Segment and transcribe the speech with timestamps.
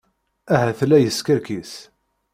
[0.55, 1.71] Ahat la yeskerkis.